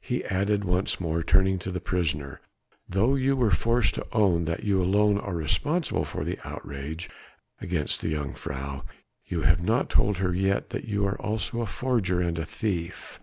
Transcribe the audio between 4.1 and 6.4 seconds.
own that you alone are responsible for the